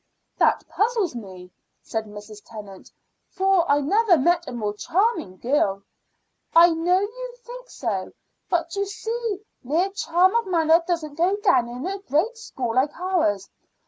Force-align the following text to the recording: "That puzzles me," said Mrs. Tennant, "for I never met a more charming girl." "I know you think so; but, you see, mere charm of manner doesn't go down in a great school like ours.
"That 0.39 0.67
puzzles 0.67 1.13
me," 1.13 1.51
said 1.83 2.05
Mrs. 2.07 2.41
Tennant, 2.43 2.89
"for 3.29 3.69
I 3.69 3.81
never 3.81 4.17
met 4.17 4.47
a 4.47 4.51
more 4.51 4.73
charming 4.73 5.37
girl." 5.37 5.83
"I 6.55 6.71
know 6.71 7.01
you 7.01 7.35
think 7.43 7.69
so; 7.69 8.11
but, 8.49 8.75
you 8.75 8.87
see, 8.87 9.41
mere 9.63 9.91
charm 9.91 10.33
of 10.35 10.47
manner 10.47 10.83
doesn't 10.87 11.13
go 11.19 11.35
down 11.35 11.67
in 11.69 11.85
a 11.85 11.99
great 11.99 12.35
school 12.35 12.73
like 12.73 12.95
ours. 12.99 13.47